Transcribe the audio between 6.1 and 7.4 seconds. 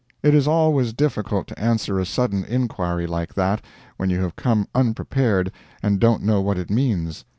know what it means.